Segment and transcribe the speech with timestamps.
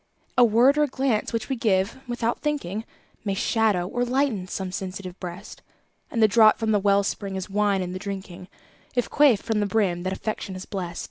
[0.35, 2.85] A word or a glance which we give "without thinking",
[3.23, 5.61] May shadow or lighten some sensitive breast;
[6.09, 8.47] And the draught from the well spring is wine in the drinking,
[8.95, 10.99] If quaffed from the brim that Affection has blest.